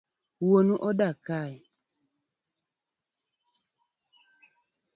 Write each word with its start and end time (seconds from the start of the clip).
Wuonu 0.47 0.73
odak 0.87 1.17
kae? 1.27 1.55